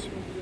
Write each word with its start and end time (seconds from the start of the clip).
Christmas. 0.00 0.39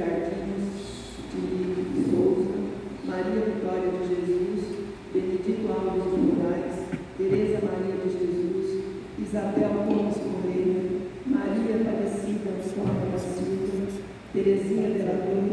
Jardins 0.00 0.64
de 1.28 2.10
Souza, 2.10 2.56
Maria 3.04 3.44
Vitória 3.44 3.90
de 3.92 4.08
Jesus, 4.08 4.64
Benedito 5.12 5.68
Alves 5.70 6.04
de 6.04 6.20
Moraes, 6.32 6.76
Tereza 7.18 7.58
Maria 7.60 7.96
de 8.00 8.08
Jesus, 8.08 8.84
Isabel 9.18 9.84
Gomes 9.86 10.16
Correia, 10.16 10.80
Maria 11.26 11.76
Aparecida 11.76 12.48
Antônia 12.48 13.10
da 13.12 13.18
Silva, 13.18 14.00
Terezinha 14.32 14.88
Delagoa, 14.88 15.49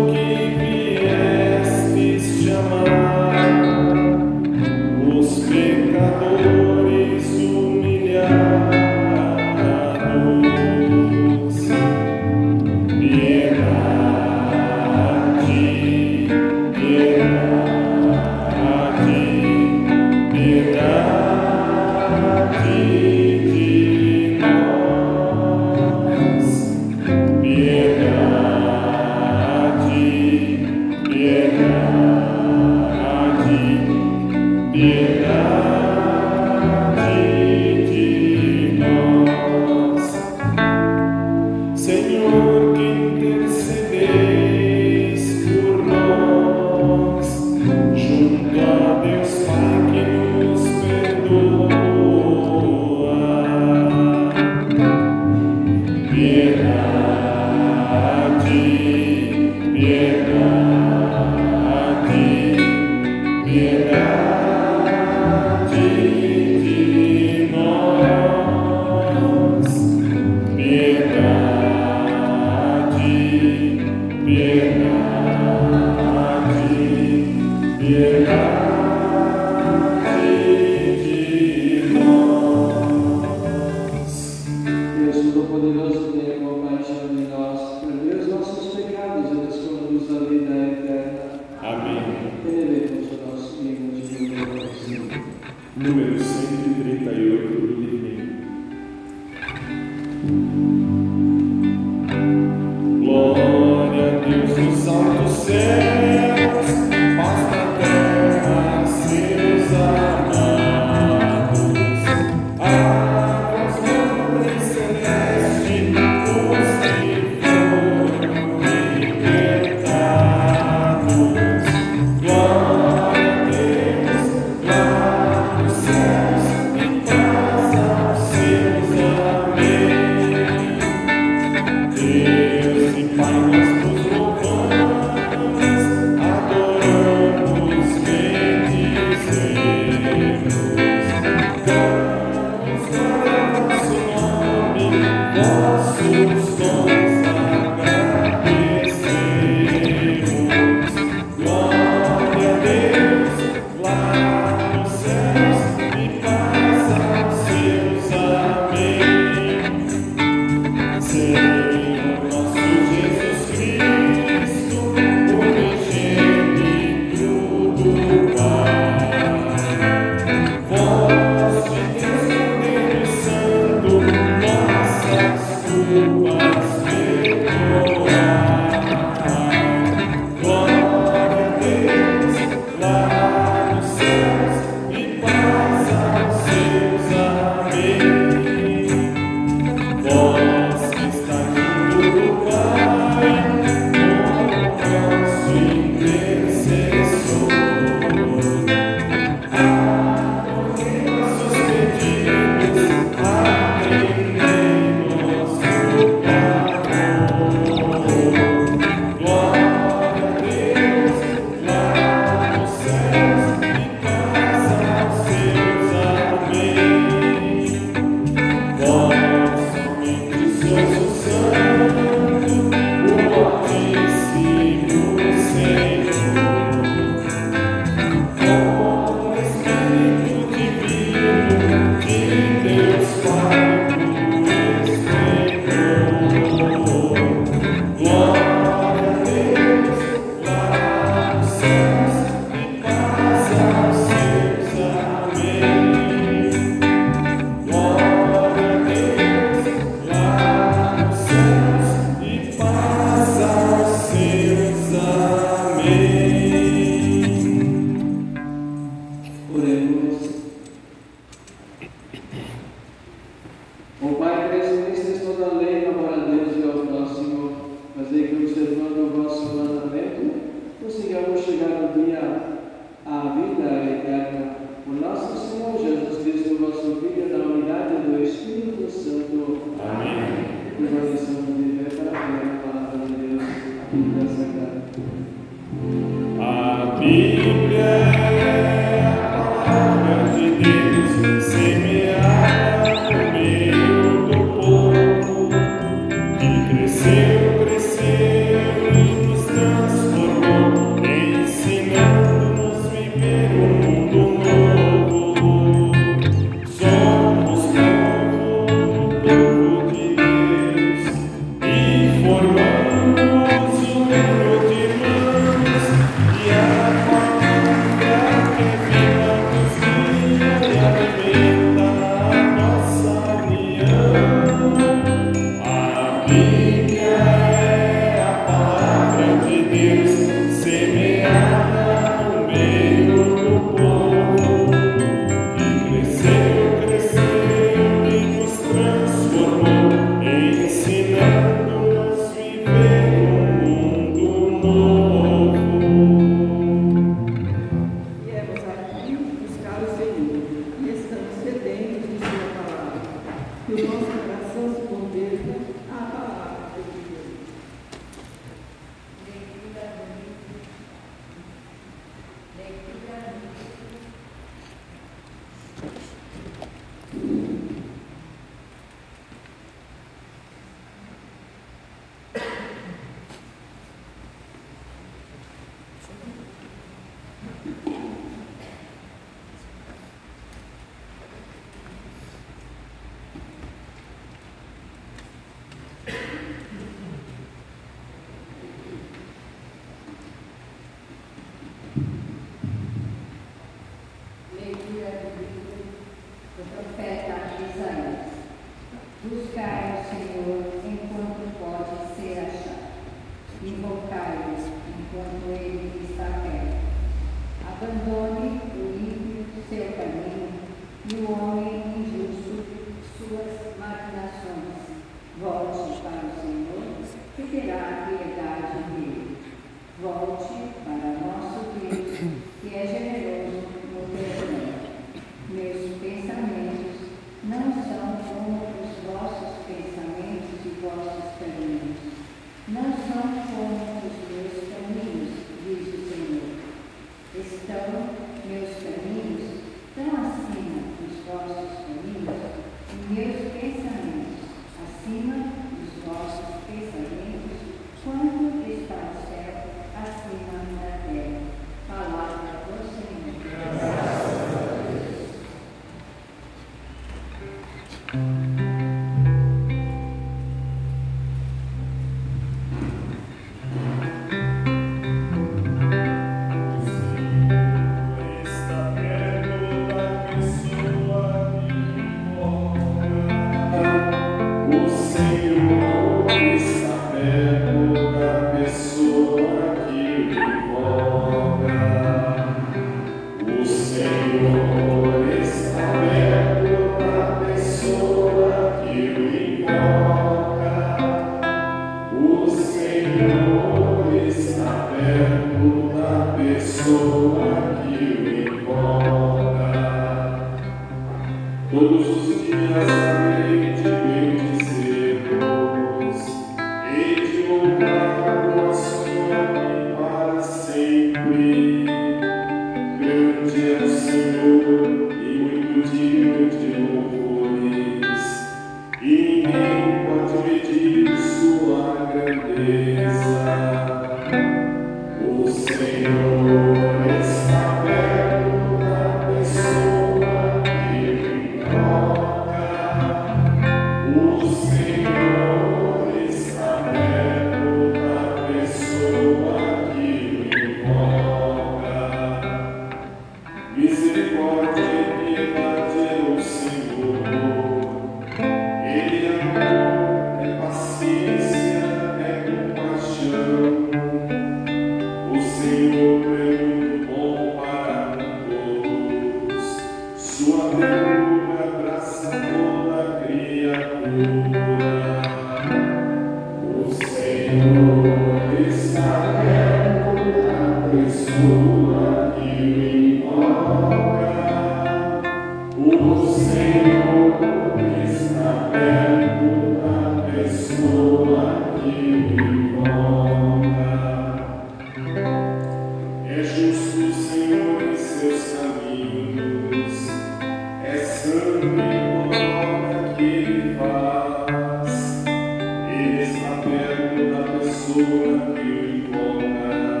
mesma 596.16 596.62
perda 596.62 597.30
da 597.30 597.58
pessoa 597.58 598.54
que 598.54 598.60
o 598.62 598.96
incomoda, 598.96 600.00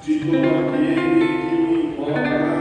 de 0.00 0.14
todo 0.20 0.36
aquele 0.36 1.20
que 1.48 1.54
o 1.54 1.92
incomoda. 1.92 2.51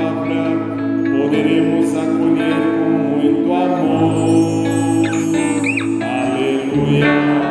palabra 0.00 0.44
podremos 1.04 1.94
acudir 1.94 2.56
como 2.78 3.20
en 3.20 3.44
tu 3.44 3.54
amor. 3.54 5.06
Aleluya. 6.02 7.49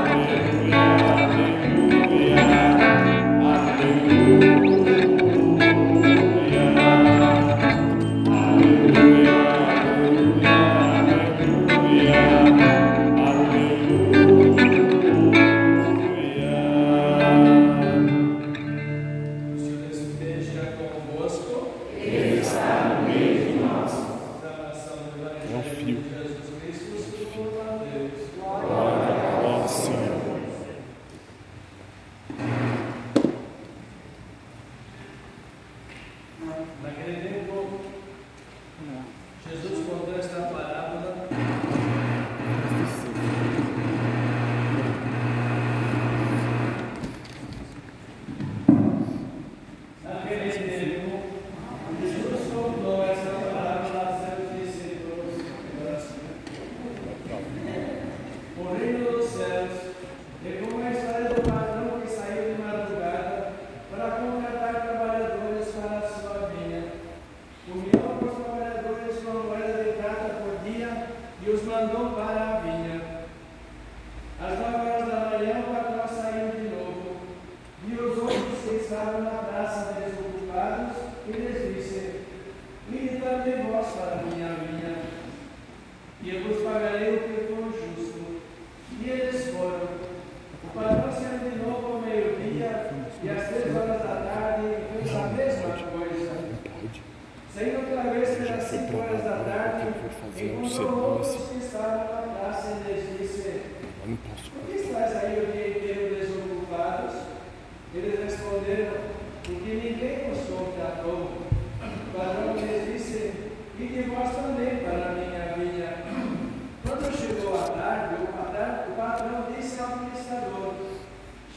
porque 108.70 109.74
ninguém 109.74 110.32
os 110.32 110.46
de 110.46 110.82
à 110.82 111.02
O 111.04 112.18
Barão 112.18 112.54
lhes 112.56 112.94
disse, 112.94 113.34
e 113.80 113.88
de 113.88 114.02
vós 114.04 114.30
também 114.36 114.78
para 114.84 115.10
a 115.10 115.14
minha 115.14 115.54
vinha. 115.58 115.98
Quando 116.86 117.18
chegou 117.18 117.56
a 117.56 117.68
tarde, 117.70 118.16
o 118.22 118.96
patrão 118.96 119.48
disse 119.56 119.80
ao 119.80 119.88
administrador, 119.88 120.74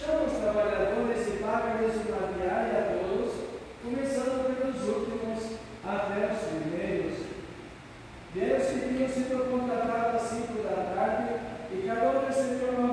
chama 0.01 0.25
os 0.25 0.39
trabalhadores 0.39 1.29
e 1.29 1.43
paga-lhes 1.43 1.97
uma 2.09 2.33
diária 2.33 2.79
a 2.79 2.99
todos, 2.99 3.33
começando 3.83 4.47
pelos 4.47 4.89
últimos 4.89 5.59
até 5.85 6.33
os 6.33 6.39
primeiros. 6.49 7.19
Deus 8.35 8.63
se 8.63 8.75
viu 8.89 9.07
se 9.07 9.25
contratado 9.51 10.17
às 10.17 10.23
cinco 10.23 10.63
da 10.63 10.95
tarde, 10.95 11.35
e 11.73 11.87
cada 11.87 12.09
um 12.09 12.27
recebeu 12.27 12.71
uma 12.71 12.92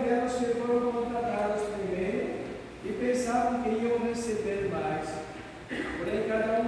delas 0.00 0.32
foram 0.54 0.92
contratadas 0.92 1.62
primeiro 1.74 2.30
e 2.84 2.92
pensavam 2.92 3.62
que 3.62 3.68
iam 3.70 3.98
receber 3.98 4.70
mais. 4.70 5.08
Porém, 5.98 6.28
cada 6.28 6.60
um 6.60 6.61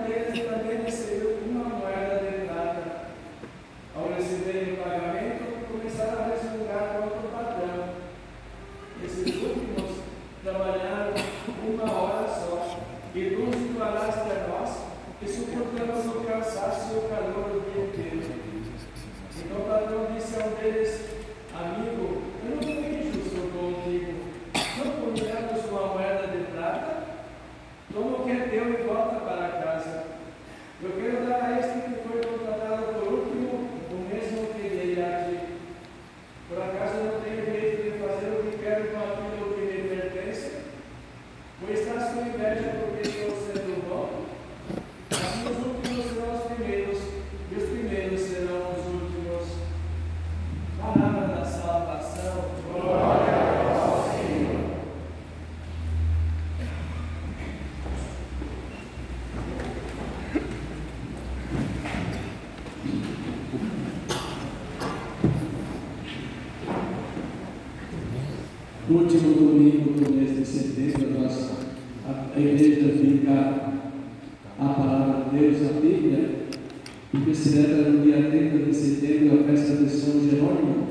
dia 78.30 78.50
30 78.50 78.64
de 78.64 78.74
setembro 78.74 79.40
a 79.40 79.44
festa 79.44 79.76
de 79.76 79.90
São 79.90 80.20
Jerônimo, 80.20 80.86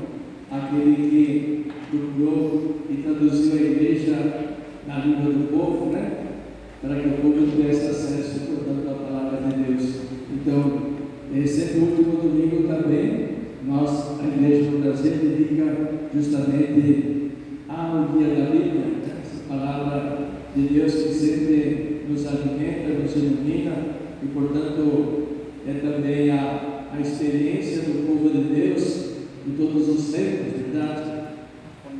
aquele 0.50 0.96
que 0.96 1.66
procurou 1.90 2.76
e 2.90 3.02
traduziu 3.02 3.52
a 3.54 3.62
igreja 3.62 4.56
na 4.86 4.98
língua 4.98 5.32
do 5.32 5.48
povo, 5.50 5.92
né? 5.92 6.26
Para 6.80 6.96
que 6.96 7.08
o 7.08 7.12
povo 7.12 7.50
tivesse 7.50 7.86
acesso, 7.86 8.40
portanto, 8.40 8.88
à 8.88 9.06
palavra 9.06 9.48
de 9.48 9.62
Deus. 9.62 10.00
Então, 10.32 10.94
esse 11.34 11.78
último 11.78 12.20
domingo 12.22 12.68
também, 12.68 13.28
nós, 13.66 14.20
a 14.20 14.26
igreja 14.26 14.70
do 14.70 14.82
Brasil, 14.82 15.12
dedica 15.12 15.90
justamente 16.14 17.30
ao 17.68 18.08
dia 18.16 18.28
da 18.28 18.50
Bíblia, 18.50 18.72
né? 18.72 19.22
essa 19.22 19.42
palavra 19.48 20.28
de 20.54 20.62
Deus 20.62 20.92
que 20.92 21.08
sempre 21.08 22.02
nos 22.08 22.26
alimenta, 22.26 23.00
nos 23.02 23.16
ilumina 23.16 23.72
e, 24.22 24.26
portanto, 24.26 25.24
é 25.66 25.72
também 25.80 26.30
a, 26.30 26.73
a 26.96 27.00
experiência 27.00 27.82
do 27.82 28.06
povo 28.06 28.30
de 28.30 28.54
Deus 28.54 29.14
em 29.46 29.50
todos 29.56 29.88
os 29.88 30.12
tempos, 30.12 30.60
verdade? 30.60 31.10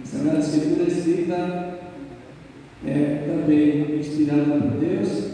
A 0.03 0.07
Sagrada 0.07 0.39
Escritura 0.39 0.89
escrita 0.89 1.79
é 2.87 3.25
também 3.27 3.99
inspirada 3.99 4.61
por 4.61 4.79
Deus, 4.79 5.31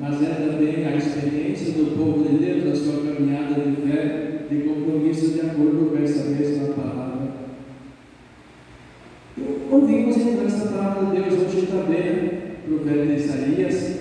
mas 0.00 0.22
é 0.22 0.34
também 0.34 0.86
a 0.86 0.96
experiência 0.96 1.72
do 1.74 1.96
povo 1.96 2.28
de 2.28 2.44
Deus, 2.44 2.72
a 2.72 2.76
sua 2.76 3.14
caminhada 3.14 3.54
de 3.60 3.76
fé, 3.82 4.46
de 4.50 4.56
compromisso 4.62 5.28
de 5.28 5.40
acordo 5.40 5.90
com 5.90 6.02
essa 6.02 6.24
mesma 6.24 6.74
palavra. 6.74 7.28
Ouvimos 9.70 10.16
então 10.16 10.46
essa 10.46 10.66
palavra 10.66 11.06
de 11.06 11.22
Deus 11.22 11.42
hoje 11.42 11.66
também, 11.66 12.30
profeta 12.66 13.12
Isaías, 13.12 14.00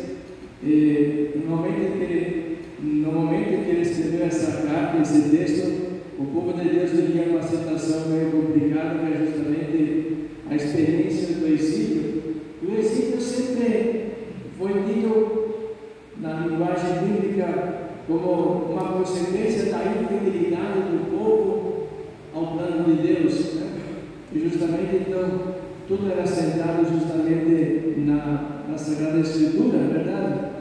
e 0.63 1.29
no 1.35 1.55
momento 1.55 2.01
em 2.01 2.05
que 2.07 2.44
no 2.79 3.11
momento 3.11 3.53
em 3.53 3.63
que 3.63 3.69
ele 3.69 3.81
escreveu 3.81 4.25
essa 4.25 4.67
carta, 4.67 5.01
esse 5.01 5.29
texto, 5.29 6.01
o 6.17 6.25
povo 6.25 6.53
de 6.53 6.69
Deus 6.69 6.91
vivia 6.91 7.29
uma 7.29 7.41
situação 7.41 8.09
meio 8.09 8.31
complicada, 8.31 8.99
que 8.99 9.13
é 9.13 9.25
justamente 9.25 10.27
a 10.49 10.55
experiência 10.55 11.35
do 11.35 11.47
exílio. 11.47 12.35
E 12.61 12.65
o 12.65 12.79
exílio 12.79 13.19
sempre 13.19 14.11
foi 14.57 14.73
dito 14.83 15.45
na 16.21 16.47
linguagem 16.47 16.99
bíblica 17.03 17.85
como 18.07 18.71
uma 18.71 18.93
consequência 18.93 19.71
da 19.71 19.83
infidelidade 19.85 20.79
do 20.91 21.11
povo 21.11 21.87
ao 22.33 22.57
plano 22.57 22.83
de 22.85 23.01
Deus. 23.01 23.55
Né? 23.55 23.67
E 24.33 24.39
justamente 24.39 25.07
então 25.07 25.55
tudo 25.87 26.11
era 26.11 26.25
sentado 26.25 26.85
justamente 26.91 27.99
na, 27.99 28.63
na 28.69 28.77
Sagrada 28.77 29.19
Escritura, 29.19 29.77
é 29.77 29.93
verdade? 29.93 30.54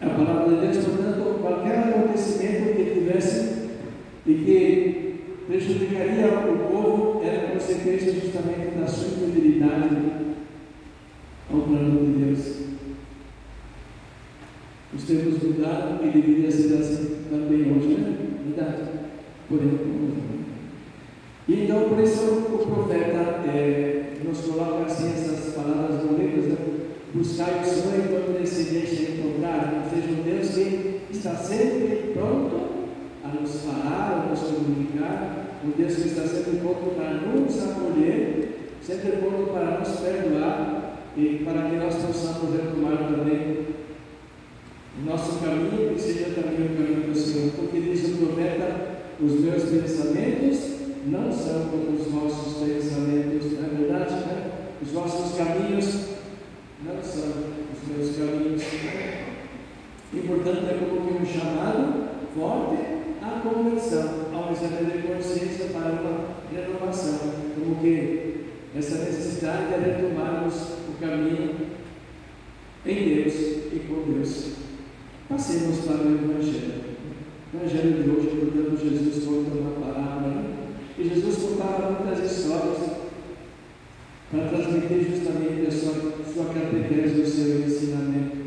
A 0.00 0.08
palavra 0.08 0.56
de 0.56 0.66
Deus, 0.66 0.84
portanto, 0.84 1.40
qualquer 1.40 1.78
acontecimento 1.78 2.74
que 2.74 3.00
tivesse 3.00 3.68
e 4.26 4.34
que 4.34 5.20
prejudicaria 5.46 6.26
o 6.26 6.70
povo 6.70 7.22
era 7.24 7.52
consequência 7.52 8.12
justamente 8.12 8.78
da 8.78 8.86
sua 8.86 9.08
infidelidade 9.08 9.96
ao 11.52 11.60
plano 11.60 12.06
de 12.06 12.24
Deus. 12.24 12.56
Os 14.94 15.04
tempos 15.04 15.42
mudaram 15.42 16.00
e 16.02 16.10
deveria 16.10 16.50
ser 16.50 16.78
assim 16.78 17.16
também 17.30 17.72
hoje, 17.72 17.88
né? 17.88 18.16
Verdade? 18.46 18.82
Porém, 19.48 19.90
e 21.50 21.64
então, 21.64 21.88
por 21.88 21.98
isso, 21.98 22.22
o 22.26 22.58
profeta 22.64 23.42
é, 23.48 24.12
nos 24.24 24.38
coloca 24.42 24.84
assim 24.84 25.12
essas 25.12 25.52
palavras 25.52 26.00
bonitas, 26.02 26.44
né? 26.44 26.56
buscar 27.12 27.60
o 27.60 27.64
Senhor 27.64 28.04
enquanto 28.04 28.36
ele 28.36 28.46
se 28.46 28.70
deixa 28.70 29.10
encontrar, 29.10 29.82
ou 29.82 29.90
seja, 29.90 30.12
um 30.12 30.22
Deus 30.22 30.48
que 30.50 31.00
está 31.20 31.36
sempre 31.36 32.14
pronto 32.14 32.60
a 33.22 33.28
nos 33.28 33.56
falar, 33.60 34.24
a 34.24 34.30
nos 34.30 34.40
comunicar, 34.40 35.60
um 35.62 35.70
Deus 35.76 35.94
que 35.96 36.08
está 36.08 36.22
sempre 36.22 36.60
pronto 36.60 36.94
para 36.96 37.12
nos 37.12 37.62
acolher, 37.62 38.70
sempre 38.82 39.10
pronto 39.18 39.52
para 39.52 39.80
nos 39.80 40.00
perdoar 40.00 40.96
e 41.14 41.42
para 41.44 41.68
que 41.68 41.76
nós 41.76 41.94
possamos 41.96 42.56
retomar 42.56 42.96
também 42.96 43.66
o 44.98 45.04
nosso 45.04 45.38
caminho, 45.40 45.94
que 45.94 46.00
seja 46.00 46.30
também 46.30 46.66
o 46.66 46.76
caminho 46.76 47.12
do 47.12 47.14
Senhor, 47.14 47.52
porque 47.52 47.80
diz 47.80 48.14
o 48.14 48.16
profeta, 48.16 49.00
os 49.20 49.40
meus 49.40 49.64
pensamentos 49.64 50.58
não 51.06 51.30
são 51.30 51.68
como 51.68 52.00
os 52.00 52.06
vossos 52.06 52.66
pensamentos, 52.66 53.52
não 53.52 53.66
é 53.66 53.68
verdade? 53.76 54.14
Né? 54.14 54.50
Os 54.82 54.90
vossos 54.90 55.36
caminhos 55.36 55.86
não 56.82 57.02
são 57.02 57.28
os 57.74 57.88
meus 57.88 58.16
caminhos. 58.16 59.29
E 60.12 60.20
portanto 60.26 60.66
é 60.68 60.74
como 60.74 61.06
que 61.06 61.22
um 61.22 61.26
chamado 61.26 62.08
forte 62.34 62.82
à 63.22 63.40
conversão, 63.40 64.26
ao 64.34 64.52
de 64.52 65.02
consciência 65.06 65.66
para 65.66 65.92
uma 65.92 66.30
renovação, 66.52 67.18
como 67.54 67.76
que 67.76 68.46
essa 68.76 69.04
necessidade 69.04 69.68
de 69.68 69.90
retomarmos 69.90 70.54
o 70.88 71.00
caminho 71.00 71.54
em 72.86 72.94
Deus 72.94 73.34
e 73.72 73.82
com 73.88 74.12
Deus. 74.12 74.52
Passemos 75.28 75.78
para 75.84 76.06
o 76.06 76.14
Evangelho. 76.14 76.90
O 77.52 77.56
Evangelho 77.56 78.02
de 78.02 78.10
hoje, 78.10 78.36
portanto, 78.36 78.80
Jesus 78.82 79.24
conta 79.24 79.58
uma 79.58 79.80
parábola. 79.80 80.28
Né? 80.28 80.68
E 80.98 81.08
Jesus 81.08 81.36
contava 81.36 82.00
muitas 82.00 82.30
histórias 82.30 82.78
para 84.30 84.48
transmitir 84.48 85.10
justamente 85.10 85.66
a 85.66 85.70
sua, 85.70 85.94
sua 86.32 86.46
catequese, 86.46 87.20
o 87.20 87.26
seu 87.26 87.60
ensinamento. 87.60 88.39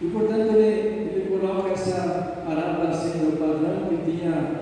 E 0.00 0.06
portanto 0.06 0.54
ele, 0.54 1.10
ele 1.12 1.28
coloca 1.28 1.70
essa 1.70 2.42
parábola 2.46 2.88
assim 2.88 3.18
no 3.18 3.32
padrão 3.32 3.88
que 3.88 4.10
tinha 4.10 4.60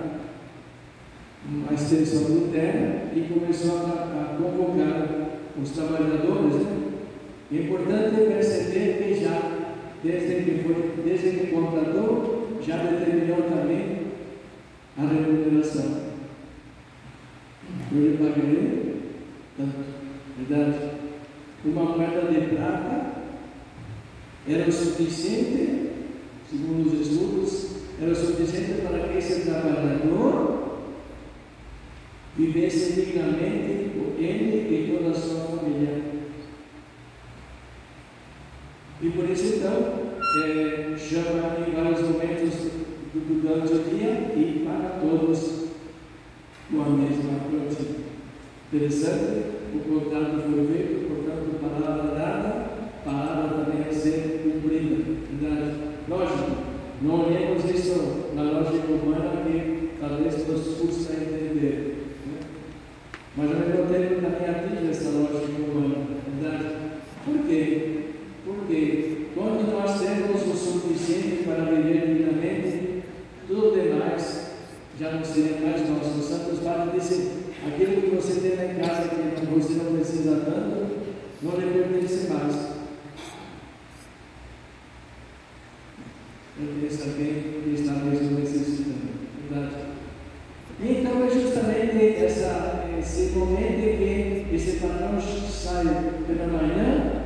uma 1.49 1.73
extensão 1.73 2.23
de 2.23 2.51
terra 2.51 3.11
e 3.15 3.21
começou 3.31 3.77
a, 3.77 4.33
a 4.33 4.37
convocar 4.37 5.07
os 5.61 5.69
trabalhadores. 5.71 6.55
Né? 6.55 6.77
É 7.51 7.55
importante 7.55 8.15
perceber 8.15 9.03
que 9.03 9.23
já, 9.23 9.39
desde 10.03 10.43
que, 10.43 10.63
foi, 10.63 10.93
desde 11.05 11.29
que 11.31 11.47
contratou, 11.47 12.57
já 12.61 12.77
determinou 12.77 13.43
também 13.43 14.07
a 14.97 15.01
remuneração. 15.01 16.07
Eu 17.91 18.01
lhe 18.01 18.17
pagarei 18.17 19.01
tanto. 19.55 19.97
Verdade? 20.37 20.77
Uma 21.63 21.83
moeda 21.83 22.21
de 22.31 22.55
prata 22.55 23.16
era 24.49 24.67
o 24.67 24.71
suficiente, 24.71 25.91
segundo 26.49 26.87
os 26.87 27.07
estudos, 27.07 27.67
era 28.01 28.11
o 28.11 28.15
suficiente 28.15 28.81
para 28.81 28.99
que 28.99 29.17
esse 29.17 29.41
trabalhador 29.41 30.77
vivesse 32.37 32.93
dignamente 32.93 33.91
ele 34.17 34.67
e 34.69 34.97
toda 34.97 35.09
a 35.09 35.19
sua 35.19 35.57
família. 35.57 36.01
E 39.01 39.09
por 39.09 39.29
isso 39.29 39.55
então, 39.55 40.17
é, 40.45 40.95
chama 40.97 41.67
em 41.67 41.71
vários 41.71 42.01
momentos 42.01 42.53
do 43.13 43.41
o 43.71 43.89
dia 43.89 44.31
e 44.35 44.63
para 44.65 44.99
todos 45.01 45.67
com 46.71 46.81
a 46.81 46.89
mesma 46.89 47.39
prática. 47.49 48.07
Interessante, 48.71 49.43
o 49.73 49.79
contato 49.79 50.41
foi 50.41 50.67
feito, 50.67 51.07
portanto, 51.07 51.59
palavra 51.61 52.15
dada 52.15 52.66
palavra 53.07 53.65
também 53.65 53.87
é 53.87 53.93
ser 53.93 54.41
cumprida. 54.43 55.07
Lógico, 56.09 56.51
não 57.01 57.21
é 57.21 57.25
olhemos 57.25 57.63
isso 57.65 58.31
na 58.35 58.43
lógica 58.43 58.91
humana 58.91 59.43
é 59.47 59.49
que 59.49 59.89
talvez 59.99 60.47
nos 60.47 60.77
custa 60.77 61.13
entender. 61.13 62.05
Né? 62.25 62.39
Mas 63.35 63.51
ao 63.51 63.59
mesmo 63.59 63.85
tempo 63.87 64.21
também 64.21 64.49
atinge 64.49 64.91
essa 64.91 65.09
lógica 65.09 65.61
humana. 65.61 66.05
Verdade? 66.39 66.75
Por 67.25 67.47
quê? 67.47 67.99
Porque 68.45 69.27
quando 69.35 69.71
nós 69.71 69.99
temos 69.99 70.41
o 70.41 70.57
suficiente 70.57 71.43
para 71.43 71.65
viver 71.65 72.07
dignamente, 72.07 73.03
tudo 73.47 73.79
é 73.79 73.83
demais 73.83 74.47
já 74.99 75.11
não 75.11 75.23
seria 75.23 75.59
mais 75.61 75.87
nosso. 75.87 76.19
O 76.19 76.23
santos 76.23 76.59
padres 76.59 77.03
disse, 77.03 77.31
aquilo 77.67 78.01
que 78.01 78.15
você 78.15 78.39
tem 78.39 78.57
na 78.57 78.87
casa 78.87 79.09
que 79.09 79.45
você 79.45 79.73
não 79.73 79.93
precisa 79.93 80.41
tanto, 80.43 80.87
não 81.43 81.51
lhe 81.59 81.71
pertence 81.71 82.27
mais. 82.27 82.76
Eu 86.59 86.73
queria 86.73 86.89
saber 86.89 87.63
está 87.71 87.93
Então 90.81 91.25
é 91.25 91.29
justamente 91.29 92.23
essa, 92.23 92.83
esse 92.99 93.37
momento 93.37 93.97
que 93.97 94.47
esse 94.55 94.77
patrão 94.77 95.21
sai 95.21 95.83
pela 96.25 96.47
manhã, 96.47 97.23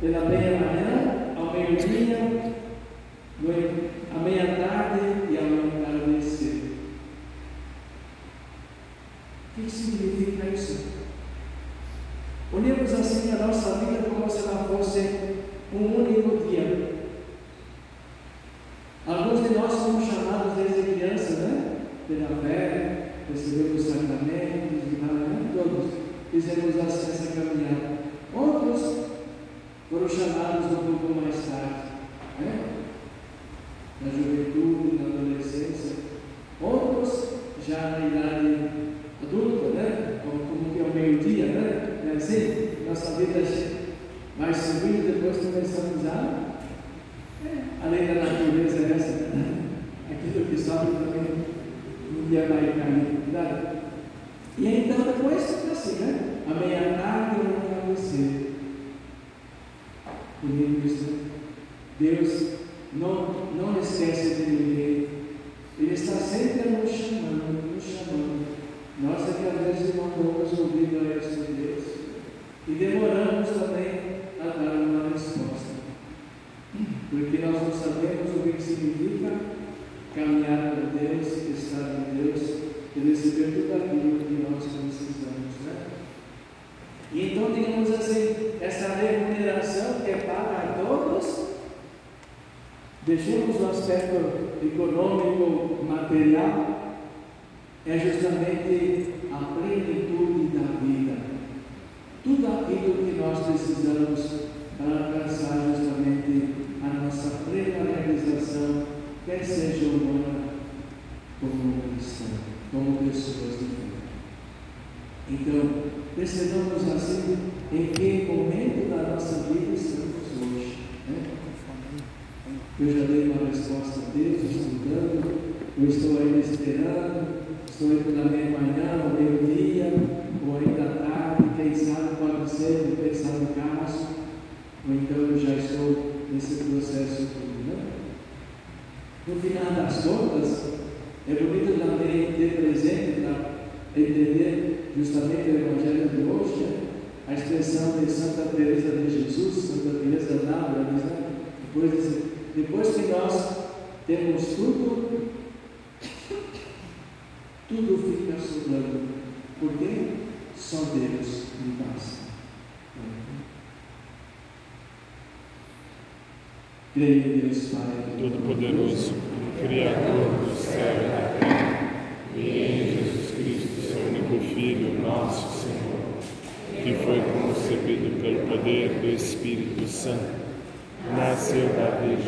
pela 0.00 0.28
meia-manhã, 0.28 1.34
ao 1.36 1.52
meio-dia, 1.52 2.43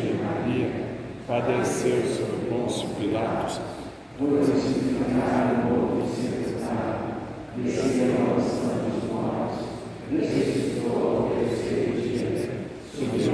Virgem 0.07 0.15
Maria 0.23 0.69
padeceu 1.27 2.01
sob 2.03 2.47
Pôncio 2.49 2.87
Pilatos, 2.97 3.59
crucificado 4.17 5.65
morto 5.65 6.05
e 6.05 6.15
sepultado, 6.15 7.07
desceu 7.57 8.15
aos 8.31 8.43
santos 8.43 9.03
mortos, 9.11 9.65
ressuscitou 10.09 10.95
ao 10.95 11.29
terceiro 11.35 12.01
dia, 12.01 12.29
subiu 12.95 13.26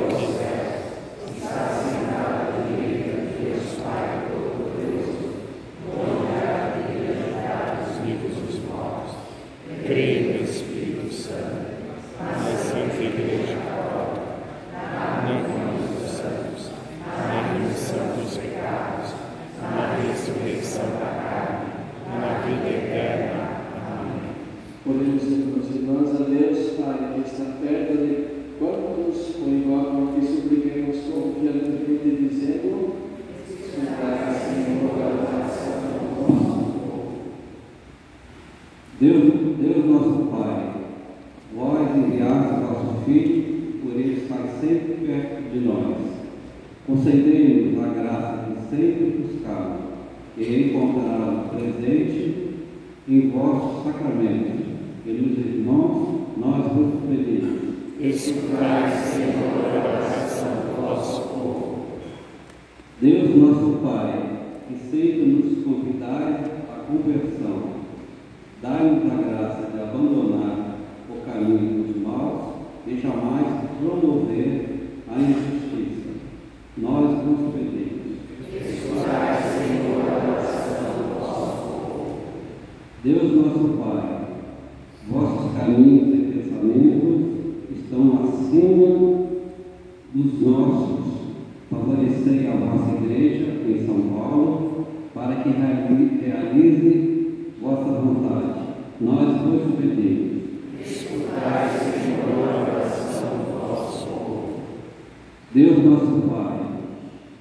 Deus 105.54 105.86
nosso 105.86 106.28
Pai, 106.28 106.62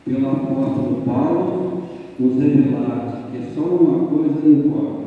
pelo 0.05 0.29
apóstolo 0.29 1.01
Paulo, 1.07 1.83
nos 2.21 2.37
revela 2.37 3.23
que 3.33 3.55
só 3.55 3.63
uma 3.63 4.07
coisa 4.07 4.47
importa: 4.47 5.07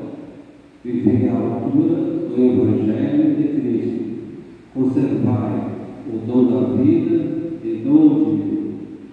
viver 0.83 1.29
à 1.29 1.33
altura 1.33 1.97
do 1.97 2.35
Evangelho 2.35 3.35
de 3.35 3.43
Cristo, 3.59 4.05
conservar 4.73 5.69
o 6.11 6.17
dom 6.25 6.45
da 6.45 6.81
vida 6.81 7.25
e 7.63 7.83
dom 7.85 8.23
de 8.23 8.45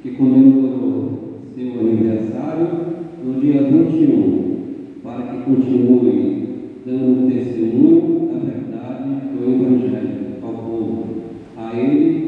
que 0.03 0.17
comemorou 0.17 1.41
seu 1.55 1.81
aniversário 1.81 2.69
no 3.23 3.39
dia 3.43 3.63
21, 3.63 4.57
para 5.05 5.23
que 5.25 5.43
continue 5.43 6.49
dando 6.87 7.31
testemunho 7.31 8.29
da 8.33 8.39
verdade 8.39 9.11
do 9.35 9.51
Evangelho 9.51 10.37
ao 10.43 10.55
povo. 10.55 11.05
A 11.59 11.77
ele 11.79 12.22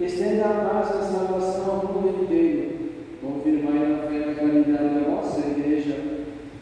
estenda 0.00 0.44
a 0.44 0.68
paz 0.68 0.88
da 0.88 1.02
salvação 1.02 1.70
ao 1.70 1.92
mundo 1.92 2.24
inteiro, 2.24 2.74
confirmai 3.22 3.88
na 3.88 3.98
fé 4.08 4.26
na 4.26 4.34
caridade 4.34 4.94
da 4.94 5.10
vossa 5.10 5.40
igreja, 5.40 5.96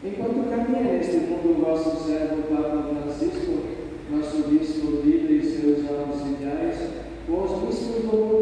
enquanto 0.03 0.49
caminha 0.49 0.93
neste 0.93 1.17
mundo 1.17 1.51
o 1.51 1.65
vosso 1.65 2.07
servo 2.07 2.43
Papa 2.43 2.89
Francisco, 2.89 3.53
nosso 4.11 4.49
bispo, 4.49 5.01
líder 5.03 5.31
e 5.31 5.45
seus 5.45 5.79
auxiliares, 5.89 6.77
com 7.25 7.43
os 7.43 7.63
bispos 7.63 8.03
do 8.03 8.07
mundo 8.07 8.32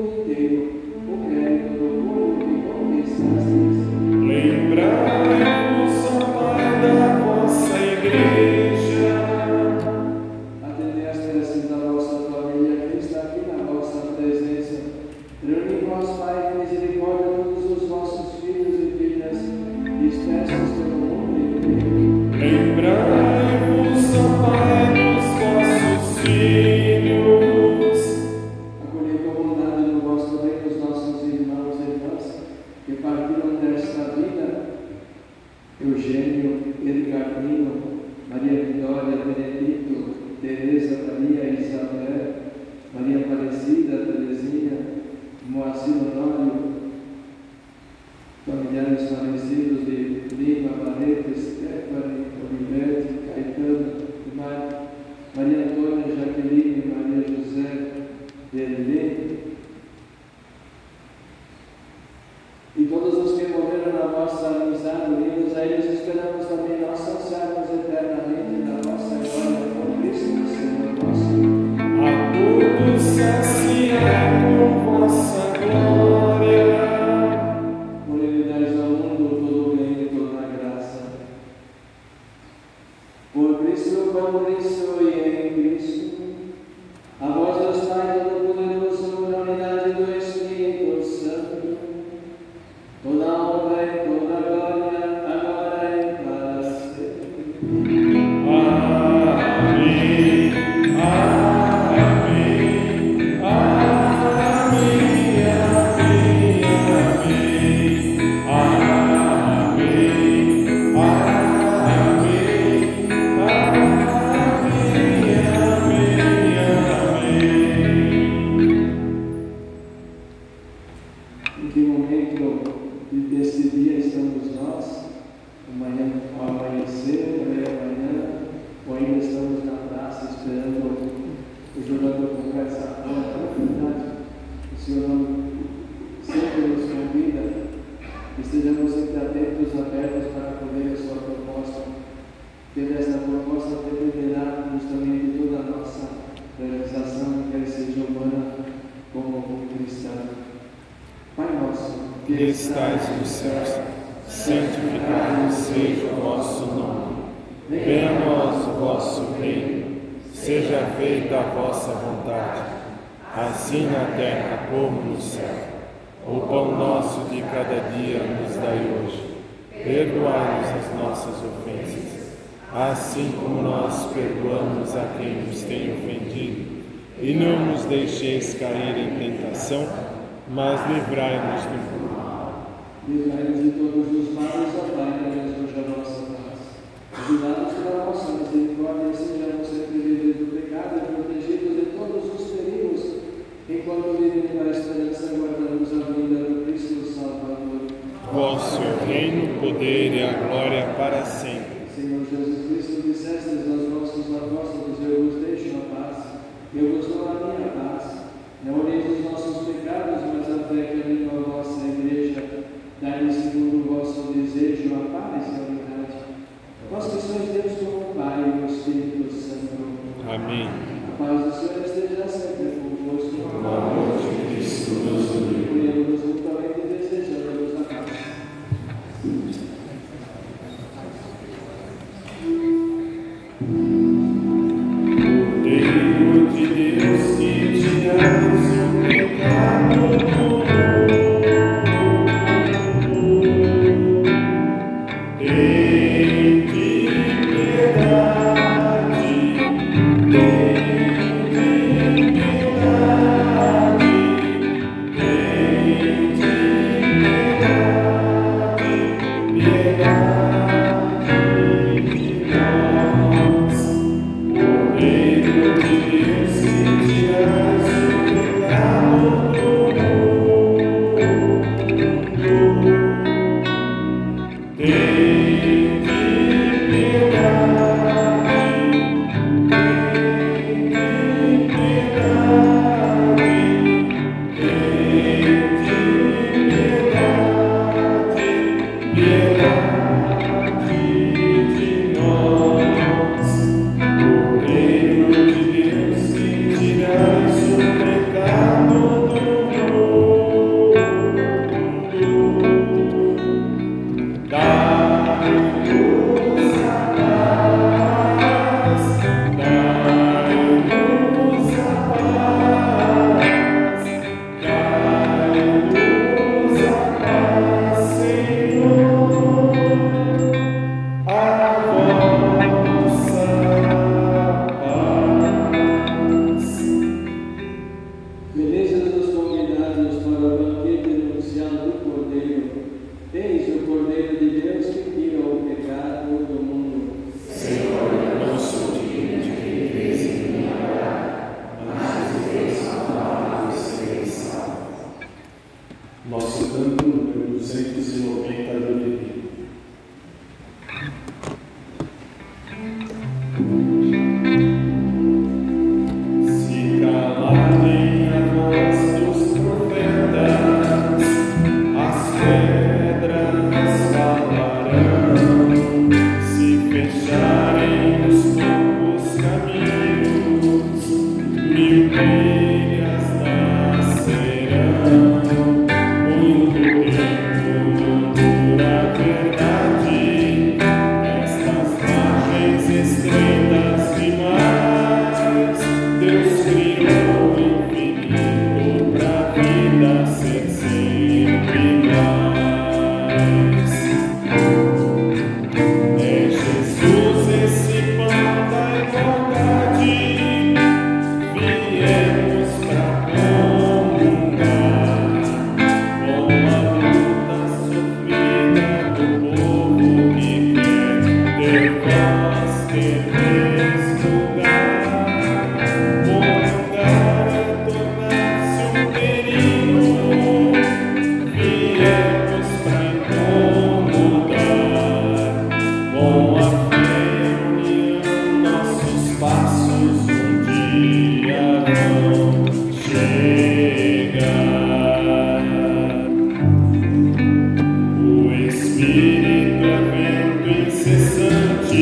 ти 441.92 441.98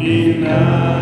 і 0.00 0.38
нас. 0.38 0.97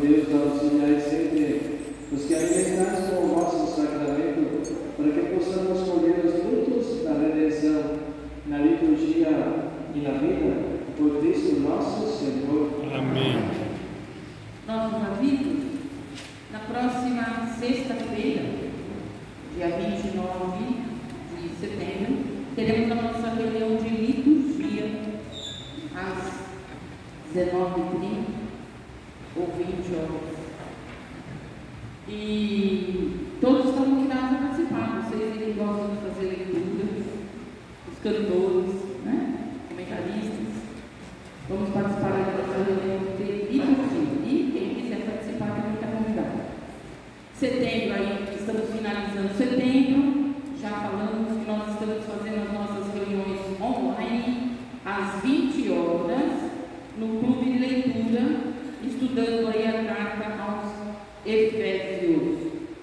Deus 0.00 0.28
então, 0.28 0.38
nos 0.38 0.52
dos 0.52 0.62
auxiliares 0.62 1.04
sempre, 1.04 1.80
os 2.12 2.24
que 2.24 2.34
alimentados 2.34 3.10
com 3.10 3.24
o 3.24 3.36
nosso 3.36 3.74
sacramento, 3.74 4.62
para 4.96 5.12
que 5.12 5.34
possamos 5.34 5.88
colher 5.88 6.24
os 6.24 6.42
frutos 6.42 7.02
da 7.02 7.14
redenção 7.14 7.98
na 8.46 8.58
liturgia 8.58 9.28
e 9.94 9.98
na 10.00 10.12
vida, 10.12 10.78
por 10.96 11.20
Cristo 11.20 11.60
nosso 11.60 12.06
Senhor. 12.16 12.70
Amém. 12.94 13.42
Nosso 14.66 14.94
convite, 14.94 15.66
na 16.52 16.60
próxima 16.60 17.48
sexta-feira, 17.58 18.42
dia 19.56 19.68
29 19.68 20.64
de 21.42 21.48
setembro, 21.60 22.24
teremos 22.54 22.92
a 22.92 22.94
nossa 22.94 23.28
reunião 23.30 23.76
de 23.76 23.88
liturgia 23.88 24.90
às 25.94 27.34
19h30. 27.34 28.37
E 32.08 33.36
todos 33.40 33.68
estão 33.68 33.84
convidados 33.84 34.32
a 34.32 34.40
participar. 34.40 35.02
Vocês 35.02 35.36
que 35.36 35.52
gostam 35.52 35.90
de 35.90 35.96
fazer 36.08 36.26
leituras, 36.26 37.04
os 37.92 37.98
cantores, 37.98 39.04
né? 39.04 39.38
comentaristas. 39.68 40.48
Vamos 41.48 41.68
participar 41.70 42.10
da 42.10 42.46
nossa 42.46 42.64
reunião 42.64 42.98
de 43.16 43.24
liturgia. 43.24 43.78
E 44.26 44.50
quem 44.52 44.74
quiser 44.74 45.04
participar 45.04 45.48
também 45.48 45.74
está 45.74 45.86
convidado. 45.88 46.40
Setembro, 47.34 47.94
aí 47.94 48.28
estamos 48.38 48.70
finalizando 48.70 49.34
setembro. 49.36 50.34
Já 50.60 50.70
falamos 50.70 51.38
que 51.38 51.46
nós 51.46 51.72
estamos 51.72 52.04
fazendo 52.04 52.42
as 52.42 52.52
nossas 52.52 52.94
reuniões 52.94 53.60
online 53.60 54.56
às 54.84 55.22
20 55.22 55.70
horas 55.70 56.50
no 56.98 57.20
Clube 57.20 57.52
de 57.52 57.58
Leitura, 57.58 58.36
estudando 58.82 59.48
aí 59.48 59.66
a 59.66 59.84
carta 59.84 60.42
aos 60.42 60.88
Efésios. 61.24 62.38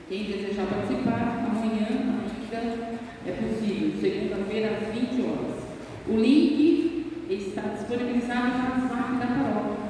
Quem 0.07 0.23
desejar 0.23 0.67
participar, 0.67 1.49
amanhã 1.49 1.88
ainda 1.89 2.86
é 3.26 3.32
possível, 3.32 3.99
segunda-feira 3.99 4.78
às 4.78 4.93
20 4.93 5.21
horas. 5.23 5.63
O 6.07 6.17
link 6.17 7.26
está 7.30 7.61
disponibilizado 7.61 8.49
no 8.49 8.63
WhatsApp 8.63 9.17
da 9.17 9.26
paróquia. 9.26 9.86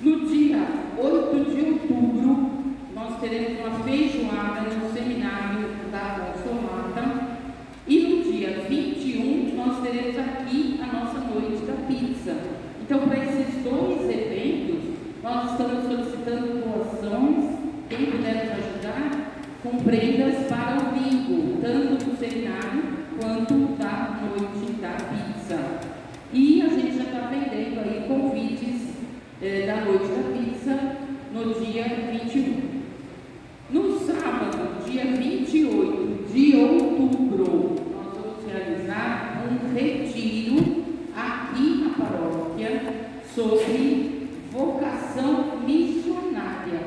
No 0.00 0.26
dia 0.26 0.66
8 0.98 1.50
de 1.50 1.70
outubro, 1.70 2.50
nós 2.94 3.20
teremos 3.20 3.60
uma 3.60 3.84
feijoada 3.84 4.62
no 4.62 4.92
seminário 4.92 5.68
da 5.92 6.32
Consolata. 6.34 7.38
E 7.86 8.00
no 8.00 8.22
dia 8.24 8.64
21, 8.68 9.54
nós 9.54 9.82
teremos 9.82 10.18
aqui 10.18 10.80
a 10.82 10.86
nossa 10.86 11.20
noite 11.20 11.64
da 11.64 11.74
pizza. 11.86 12.36
Então, 12.82 13.00
para 13.06 13.24
esses 13.24 13.62
dois 13.62 14.02
eventos, 14.02 14.98
nós 15.22 15.52
estamos 15.52 15.84
solicitando 15.84 16.62
doações, 16.62 17.58
quem 17.88 18.06
puder 18.06 18.46
nos 18.46 18.52
ajudar, 18.52 19.32
com 19.62 19.76
prendas 19.78 20.46
para 20.46 20.78
o 20.78 20.92
bingo, 20.92 21.58
tanto 21.60 22.04
do 22.04 22.16
seminário 22.18 22.82
quanto 23.20 23.76
da 23.76 24.20
noite 24.22 24.72
da 24.80 24.90
pizza. 24.92 25.80
E 26.32 26.62
a 26.62 26.68
gente 26.68 26.96
já 26.96 27.04
está 27.04 27.20
vendendo 27.28 27.80
aí 27.80 28.04
convites 28.06 28.94
eh, 29.42 29.66
da 29.66 29.84
noite 29.84 30.06
da 30.06 30.32
pizza 30.32 30.96
no 31.32 31.54
dia 31.54 31.84
21. 32.12 32.78
No 33.70 33.98
sábado, 33.98 34.84
dia 34.88 35.04
28 35.04 36.32
de 36.32 36.56
outubro, 36.56 37.74
nós 37.92 38.14
vamos 38.14 38.50
realizar 38.50 39.44
um 39.44 39.74
retiro 39.74 40.84
aqui 41.14 41.84
na 41.84 42.04
paróquia 42.04 42.82
sobre 43.38 44.30
vocação 44.50 45.60
missionária. 45.64 46.80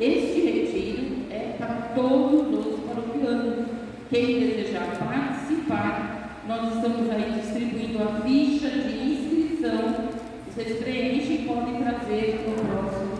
Este 0.00 0.40
retiro 0.42 1.26
é 1.28 1.56
para 1.58 1.90
todos 1.92 2.66
os 2.66 2.80
paroquianos. 2.84 3.66
Quem 4.08 4.38
desejar 4.38 4.96
participar, 4.96 6.44
nós 6.46 6.76
estamos 6.76 7.10
aí 7.10 7.40
distribuindo 7.40 8.00
a 8.00 8.20
ficha 8.22 8.68
de 8.70 9.12
inscrição. 9.12 10.08
Vocês 10.46 10.78
preenchem 10.78 11.34
e 11.34 11.48
podem 11.48 11.82
trazer 11.82 12.44
no 12.46 12.54
próximo 12.64 13.18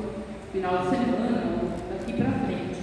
final 0.53 0.79
de 0.79 0.91
semana 0.91 1.43
ou 1.61 1.71
daqui 1.91 2.13
para 2.13 2.31
frente. 2.47 2.79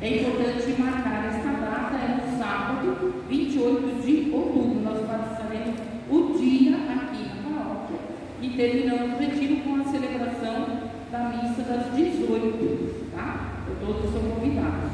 É 0.00 0.20
importante 0.20 0.80
marcar 0.80 1.24
esta 1.26 1.50
data, 1.60 1.96
é 1.96 2.24
no 2.24 2.38
sábado, 2.38 3.14
28 3.28 4.00
de 4.00 4.30
outubro. 4.32 4.80
Nós 4.80 5.00
passaremos 5.08 5.74
o 6.08 6.38
dia 6.38 6.76
aqui 6.76 7.28
na 7.28 7.58
paróquia. 7.58 7.98
E 8.44 8.50
terminamos 8.50 9.14
o 9.14 9.22
retiro 9.22 9.56
com 9.62 9.76
a 9.80 9.84
celebração 9.84 10.66
da 11.10 11.18
missa 11.30 11.62
das 11.62 11.96
18, 11.96 13.10
tá? 13.16 13.64
Todos 13.80 14.12
são 14.12 14.20
convidados. 14.20 14.90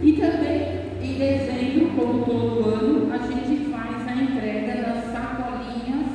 E 0.00 0.12
também, 0.12 0.62
em 1.02 1.18
dezembro, 1.18 1.90
como 1.96 2.24
todo 2.24 2.68
ano, 2.68 3.12
a 3.12 3.18
gente 3.18 3.72
faz 3.72 4.06
a 4.06 4.22
entrega 4.22 4.82
das 4.82 5.04
sacolinhas 5.12 6.06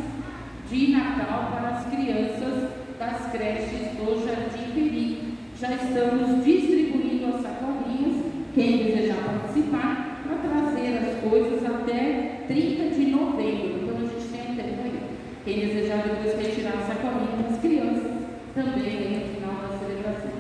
de 0.72 0.92
Natal 0.94 1.52
para 1.58 1.70
as 1.72 1.86
crianças 1.94 2.70
das 2.98 3.32
creches 3.34 3.98
do 3.98 4.26
Jardim 4.26 4.72
Peri. 4.74 5.34
Já 5.60 5.74
estamos 5.74 6.46
distribuindo 6.46 7.36
as 7.36 7.42
sacolinhas. 7.42 8.24
Quem 8.56 8.78
desejar 8.78 9.18
participar, 9.26 10.24
para 10.26 10.38
trazer 10.38 11.00
as 11.00 11.30
coisas 11.30 11.66
até 11.66 12.46
30 12.48 12.96
de 12.96 13.06
novembro. 13.08 13.82
Então 13.84 13.98
a 13.98 14.08
gente 14.08 14.28
tem 14.30 14.52
um 14.52 14.56
tempo 14.56 14.82
aí. 14.86 15.20
Quem 15.46 15.60
desejar 15.62 16.04
depois 16.04 16.36
retirar 16.36 16.74
a 16.74 16.82
sacolinha 16.82 17.50
das 17.50 17.62
crianças, 17.62 18.12
também 18.54 18.84
aí 18.84 19.26
no 19.26 19.36
final 19.36 19.56
da 19.56 19.80
celebração. 19.80 20.32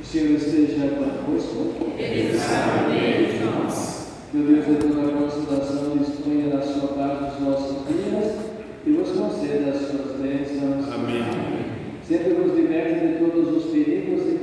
O 0.00 0.04
Senhor 0.04 0.36
esteja 0.36 0.88
convosco. 0.88 1.92
Ele 1.98 2.34
está 2.34 2.88
no 2.88 2.94
meio 2.94 3.26
de 3.26 3.44
nós. 3.44 4.24
Meu 4.32 4.46
Deus, 4.46 4.66
de 4.66 4.74
toda 4.76 5.06
a 5.06 5.12
consolação, 5.12 5.98
disponha 5.98 6.56
da 6.56 6.62
sua 6.62 6.88
paz 6.94 7.34
dos 7.34 7.40
nossos 7.42 7.86
dias 7.86 8.36
e 8.86 8.92
vos 8.92 9.10
conceda 9.10 9.70
as 9.70 9.76
suas 9.76 10.16
bênçãos. 10.16 10.90
Amém. 10.92 11.22
Sempre 12.02 12.34
nos 12.34 12.56
liberte 12.56 13.06
de 13.06 13.18
todos 13.18 13.56
os 13.56 13.70
perigos 13.70 14.26
e 14.26 14.38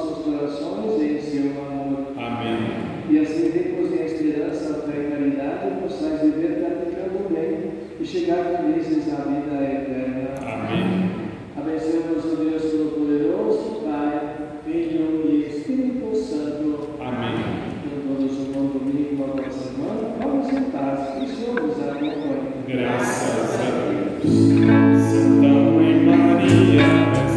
nossos 0.00 0.24
corações 0.24 1.02
em 1.02 1.20
seu 1.20 1.50
amor. 1.62 2.12
Amém. 2.16 2.90
E 3.10 3.18
assim, 3.18 3.50
ricos 3.50 3.92
em 3.92 4.04
esperança, 4.04 4.86
fé 4.86 4.98
e 4.98 5.10
caridade, 5.10 5.80
possais 5.82 6.20
viver 6.22 6.58
praticando 6.58 7.28
bem 7.30 7.72
e 8.00 8.04
chegar 8.04 8.62
felizes 8.62 9.12
à 9.12 9.16
vida 9.22 9.62
eterna. 9.62 10.34
Amém. 10.40 11.10
Abençoe-nos 11.56 12.24
o 12.24 12.36
Deus 12.36 12.62
Todo-Poderoso, 12.62 13.82
Pai, 13.84 14.36
Filho 14.64 15.28
e 15.28 15.46
Espírito 15.48 16.16
Santo. 16.16 16.90
Amém. 17.00 17.70
Todos 18.06 18.38
um 18.38 18.52
bom 18.52 18.66
domingo, 18.78 19.24
uma 19.24 19.34
boa 19.34 19.50
semana. 19.50 20.14
Vamos 20.18 20.48
em 20.48 20.62
paz. 20.70 21.18
Que 21.18 21.24
o 21.24 21.28
Senhor 21.28 21.60
nos 21.60 21.78
acompanhe. 21.80 22.64
Graças 22.68 23.60
a 23.60 23.70
Deus. 23.90 24.50
Santa 25.10 25.48
Mãe 25.48 26.04
Maria, 26.04 27.29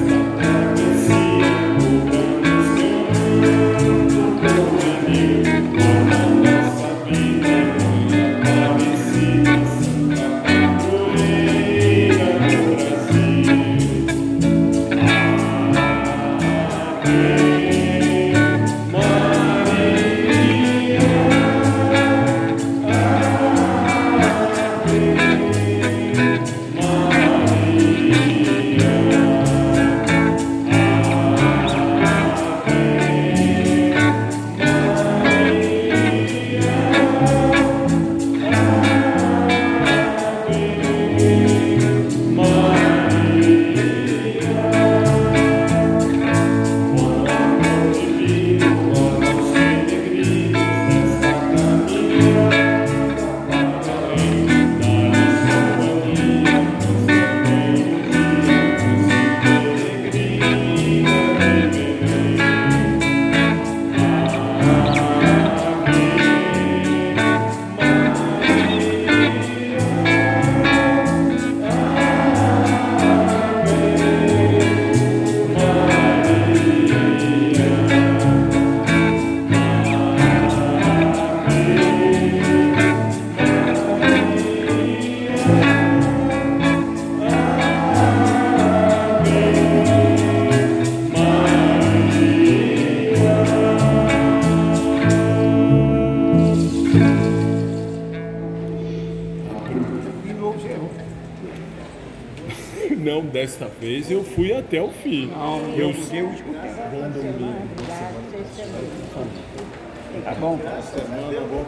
vez 104.04 104.12
eu 104.12 104.24
fui 104.24 104.54
até 104.54 104.82
o 104.82 104.90
fim. 104.90 105.28
Não, 105.28 105.60
eu, 105.76 105.90
eu, 106.12 106.32